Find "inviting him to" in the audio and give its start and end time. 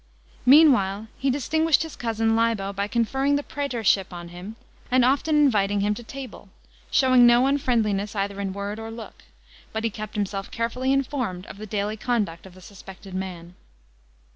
5.35-6.01